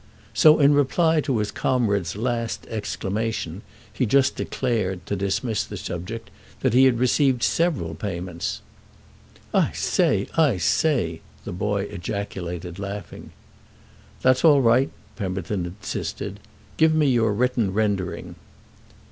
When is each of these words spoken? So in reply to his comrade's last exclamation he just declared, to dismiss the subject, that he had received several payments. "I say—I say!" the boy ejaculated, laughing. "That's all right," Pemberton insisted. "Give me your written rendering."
So 0.33 0.57
in 0.59 0.73
reply 0.73 1.21
to 1.21 1.37
his 1.37 1.51
comrade's 1.51 2.15
last 2.15 2.65
exclamation 2.71 3.61
he 3.93 4.07
just 4.07 4.35
declared, 4.35 5.05
to 5.05 5.15
dismiss 5.15 5.63
the 5.63 5.77
subject, 5.77 6.31
that 6.61 6.73
he 6.73 6.85
had 6.85 6.97
received 6.97 7.43
several 7.43 7.93
payments. 7.93 8.63
"I 9.53 9.73
say—I 9.73 10.57
say!" 10.57 11.21
the 11.45 11.51
boy 11.51 11.83
ejaculated, 11.83 12.79
laughing. 12.79 13.29
"That's 14.23 14.43
all 14.43 14.63
right," 14.63 14.89
Pemberton 15.17 15.67
insisted. 15.67 16.39
"Give 16.77 16.95
me 16.95 17.05
your 17.05 17.31
written 17.31 17.71
rendering." 17.71 18.37